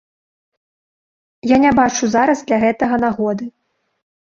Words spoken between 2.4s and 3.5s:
для гэтага нагоды.